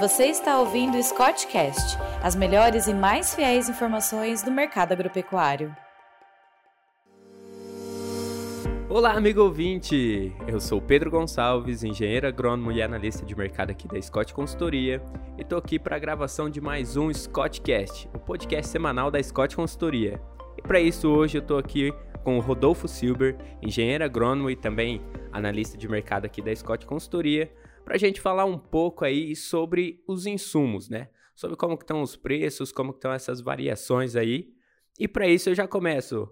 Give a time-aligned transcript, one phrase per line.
[0.00, 5.76] Você está ouvindo o Scottcast, as melhores e mais fiéis informações do mercado agropecuário.
[8.88, 10.34] Olá, amigo ouvinte!
[10.48, 15.02] Eu sou Pedro Gonçalves, engenheiro agrônomo e analista de mercado aqui da Scott Consultoria,
[15.36, 19.54] e estou aqui para a gravação de mais um Scottcast, o podcast semanal da Scott
[19.54, 20.18] Consultoria.
[20.56, 21.92] E para isso, hoje eu estou aqui
[22.24, 27.52] com o Rodolfo Silber, engenheiro agrônomo e também analista de mercado aqui da Scott Consultoria,
[27.90, 31.08] para a gente falar um pouco aí sobre os insumos, né?
[31.34, 34.46] Sobre como estão os preços, como estão essas variações aí.
[34.96, 36.28] E para isso eu já começo.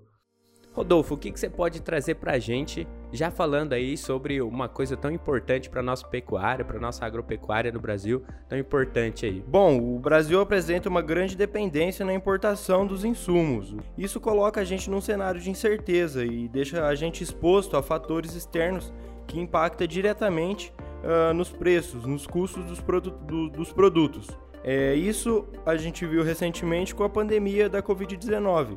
[0.73, 4.69] Rodolfo, o que, que você pode trazer para a gente, já falando aí sobre uma
[4.69, 9.43] coisa tão importante para nossa pecuária, para nossa agropecuária no Brasil, tão importante aí?
[9.45, 13.75] Bom, o Brasil apresenta uma grande dependência na importação dos insumos.
[13.97, 18.37] Isso coloca a gente num cenário de incerteza e deixa a gente exposto a fatores
[18.37, 18.95] externos
[19.27, 20.73] que impactam diretamente
[21.03, 24.29] uh, nos preços, nos custos dos, produ do, dos produtos.
[24.65, 28.77] É, isso a gente viu recentemente com a pandemia da Covid-19,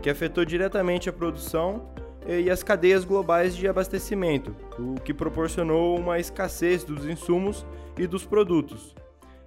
[0.00, 1.90] que afetou diretamente a produção
[2.26, 8.24] e as cadeias globais de abastecimento, o que proporcionou uma escassez dos insumos e dos
[8.24, 8.94] produtos.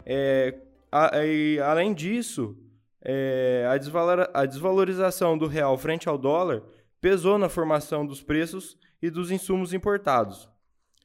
[0.05, 0.55] É,
[0.91, 2.57] a, e, além disso,
[3.01, 6.63] é, a, desvalor, a desvalorização do real frente ao dólar
[7.01, 10.49] pesou na formação dos preços e dos insumos importados.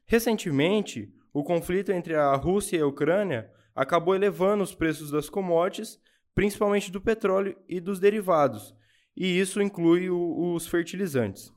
[0.07, 5.99] Recentemente, o conflito entre a Rússia e a Ucrânia acabou elevando os preços das commodities,
[6.35, 8.75] principalmente do petróleo e dos derivados,
[9.17, 11.53] e isso inclui o, os fertilizantes.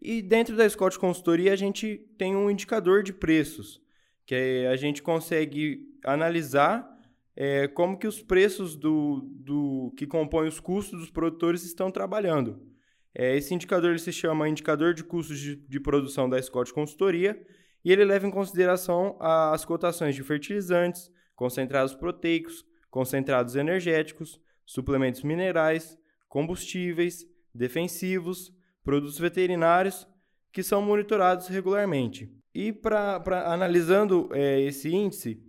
[0.00, 3.82] E dentro da Scott Consultoria a gente tem um indicador de preços,
[4.24, 6.88] que a gente consegue analisar
[7.36, 12.69] é, como que os preços do, do que compõem os custos dos produtores estão trabalhando.
[13.14, 17.40] É, esse indicador se chama Indicador de Custos de, de Produção da Scott Consultoria
[17.84, 25.98] e ele leva em consideração as cotações de fertilizantes, concentrados proteicos, concentrados energéticos, suplementos minerais,
[26.28, 28.52] combustíveis, defensivos,
[28.84, 30.06] produtos veterinários
[30.52, 32.32] que são monitorados regularmente.
[32.54, 35.42] E para analisando é, esse índice,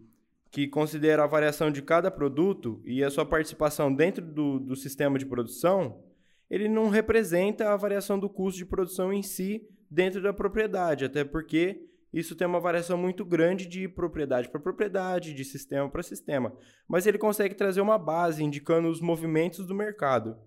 [0.51, 5.17] que considera a variação de cada produto e a sua participação dentro do, do sistema
[5.17, 6.03] de produção,
[6.51, 11.23] ele não representa a variação do custo de produção em si dentro da propriedade, até
[11.23, 16.53] porque isso tem uma variação muito grande de propriedade para propriedade, de sistema para sistema,
[16.89, 20.37] mas ele consegue trazer uma base indicando os movimentos do mercado.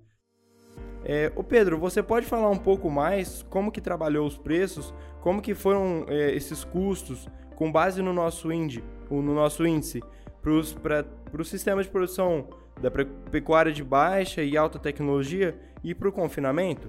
[1.06, 5.40] É, o Pedro, você pode falar um pouco mais como que trabalhou os preços, como
[5.40, 7.26] que foram é, esses custos
[7.56, 10.02] com base no nosso índice, no nosso índice
[10.44, 12.46] para o sistema de produção
[12.80, 16.86] da pecuária de baixa e alta tecnologia e para o confinamento?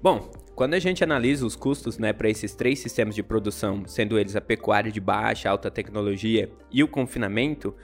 [0.00, 4.18] Bom, quando a gente analisa os custos né, para esses três sistemas de produção, sendo
[4.18, 7.74] eles a pecuária de baixa, alta tecnologia e o confinamento,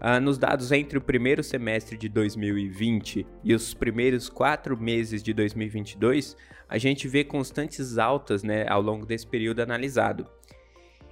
[0.00, 5.32] ah, nos dados entre o primeiro semestre de 2020 e os primeiros quatro meses de
[5.32, 6.36] 2022,
[6.68, 10.26] a gente vê constantes altas né, ao longo desse período analisado.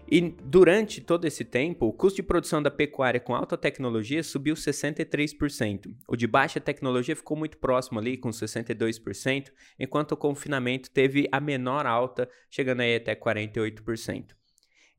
[0.08, 4.54] E durante todo esse tempo, o custo de produção da pecuária com alta tecnologia subiu
[4.54, 5.92] 63%.
[6.06, 11.40] O de baixa tecnologia ficou muito próximo ali, com 62%, enquanto o confinamento teve a
[11.40, 14.26] menor alta, chegando aí até 48%.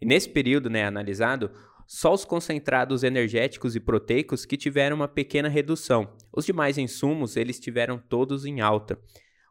[0.01, 1.51] E nesse período né, analisado,
[1.87, 6.13] só os concentrados energéticos e proteicos que tiveram uma pequena redução.
[6.35, 8.99] Os demais insumos, eles tiveram todos em alta.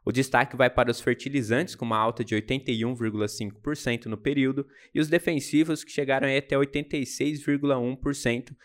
[0.07, 5.09] O destaque vai para os fertilizantes, com uma alta de 81,5% no período, e os
[5.09, 8.55] defensivos, que chegaram até 86,1%,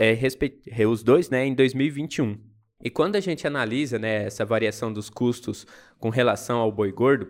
[0.00, 0.18] é,
[0.88, 2.36] os dois né, em 2021.
[2.82, 5.64] E quando a gente analisa né, essa variação dos custos
[5.96, 7.28] com relação ao boi gordo,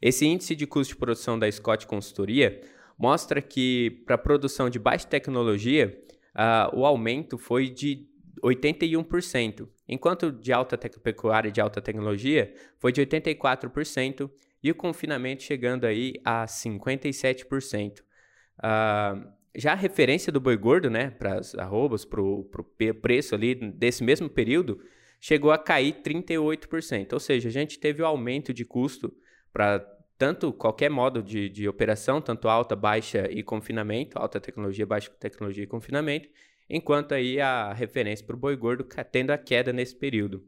[0.00, 2.60] esse índice de custo de produção da Scott Consultoria
[2.96, 6.00] mostra que para a produção de baixa tecnologia,
[6.36, 8.08] uh, o aumento foi de
[8.42, 14.30] 81%, enquanto de alta pecuária de alta tecnologia foi de 84%
[14.62, 18.00] e o confinamento chegando aí a 57%.
[18.00, 18.04] Uh,
[18.62, 22.48] ah, já a referência do boi gordo, né, para as arrobas, para o
[23.00, 24.80] preço ali desse mesmo período,
[25.20, 27.12] chegou a cair 38%.
[27.12, 29.12] Ou seja, a gente teve o um aumento de custo
[29.52, 29.80] para
[30.16, 35.64] tanto qualquer modo de, de operação, tanto alta, baixa e confinamento, alta tecnologia, baixa tecnologia
[35.64, 36.28] e confinamento,
[36.70, 40.44] enquanto aí a referência para o boi gordo tendo a queda nesse período.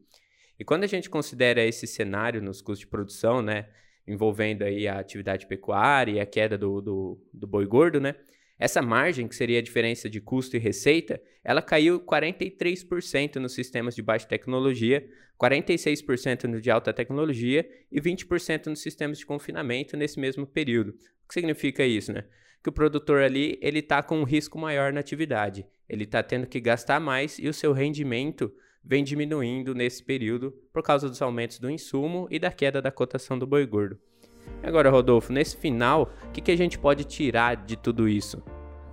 [0.59, 3.69] E quando a gente considera esse cenário nos custos de produção, né,
[4.07, 8.15] envolvendo aí a atividade pecuária e a queda do, do, do boi gordo, né,
[8.63, 13.93] essa margem, que seria a diferença de custo e receita, ela caiu 43% nos sistemas
[13.93, 15.05] de baixa tecnologia,
[15.37, 20.91] 46% no de alta tecnologia e 20% nos sistemas de confinamento nesse mesmo período.
[20.91, 22.25] O que significa isso, né?
[22.63, 26.47] Que o produtor ali ele está com um risco maior na atividade ele está tendo
[26.47, 28.51] que gastar mais e o seu rendimento
[28.83, 33.39] vem diminuindo nesse período por causa dos aumentos do insumo e da queda da cotação
[33.39, 33.99] do boi gordo.
[34.63, 38.43] Agora, Rodolfo, nesse final, o que, que a gente pode tirar de tudo isso?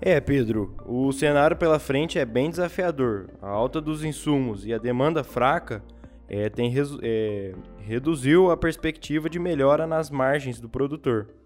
[0.01, 3.30] É, Pedro, o cenário pela frente é bem desafiador.
[3.42, 5.81] A alta dos insumos e a demanda fraca
[6.27, 11.38] é, tem, é, reduziu a perspectiva de melhora nas margens do produtor.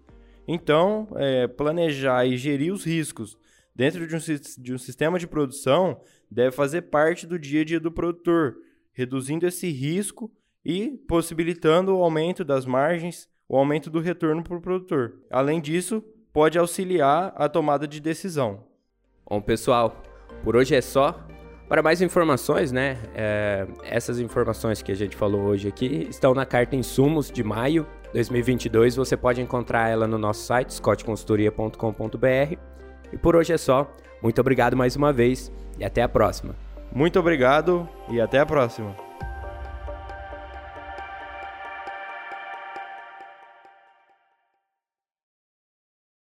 [0.46, 3.36] Então, é, planejar e gerir os riscos
[3.74, 4.18] dentro de um,
[4.58, 6.00] de um sistema de produção
[6.30, 8.56] deve fazer parte do dia a dia do produtor,
[8.92, 10.30] reduzindo esse risco
[10.64, 15.20] e possibilitando o aumento das margens, o aumento do retorno para o produtor.
[15.30, 16.02] Além disso,
[16.32, 18.64] pode auxiliar a tomada de decisão.
[19.28, 20.02] Bom, pessoal,
[20.42, 21.26] por hoje é só.
[21.68, 22.98] Para mais informações, né?
[23.14, 27.86] É, essas informações que a gente falou hoje aqui estão na carta Insumos de maio
[28.14, 28.96] 2022.
[28.96, 32.56] Você pode encontrar ela no nosso site, scottconsultoria.com.br.
[33.12, 33.90] E por hoje é só.
[34.22, 36.54] Muito obrigado mais uma vez e até a próxima.
[36.90, 39.03] Muito obrigado e até a próxima.